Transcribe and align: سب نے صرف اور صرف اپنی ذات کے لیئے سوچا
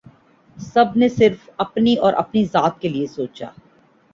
سب 0.57 0.95
نے 0.95 1.09
صرف 1.09 1.49
اور 1.57 1.65
صرف 1.75 2.15
اپنی 2.15 2.43
ذات 2.45 2.79
کے 2.81 2.89
لیئے 2.89 3.07
سوچا 3.07 3.47